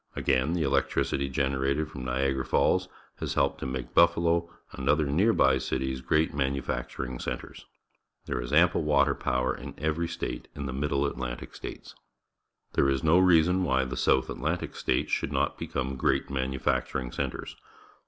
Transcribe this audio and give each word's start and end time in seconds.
Again, 0.15 0.53
the 0.53 0.63
electri 0.63 1.05
city 1.05 1.29
generated 1.29 1.87
from 1.91 2.05
Niagara 2.05 2.43
Falls 2.43 2.87
has 3.19 3.35
helped 3.35 3.59
to 3.59 3.67
make 3.67 3.93
Buffalo 3.93 4.49
and 4.71 4.89
other 4.89 5.05
near 5.05 5.31
by 5.31 5.59
cities 5.59 6.01
great 6.01 6.33
manufacturing 6.33 7.19
centres. 7.19 7.67
There 8.25 8.41
is 8.41 8.51
ample 8.51 8.81
Picking 8.81 8.89
Cotton, 8.89 8.95
Round 9.09 9.19
Pond, 9.19 9.35
Arkansas 9.35 9.45
water 9.45 9.55
power 9.57 9.63
in 9.63 9.85
every 9.87 10.07
state 10.07 10.47
in 10.55 10.65
the 10.65 10.73
JNIiddle 10.73 11.07
Atlantic 11.07 11.53
States. 11.55 11.93
There 12.73 12.89
is 12.89 13.03
no 13.03 13.19
reason 13.19 13.63
why 13.63 13.85
the 13.85 13.95
South 13.95 14.31
Atlantic 14.31 14.75
States 14.75 15.11
should 15.11 15.31
not 15.31 15.59
become 15.59 15.97
great 15.97 16.29
manufactur 16.31 16.99
ing 16.99 17.11
centres. 17.11 17.55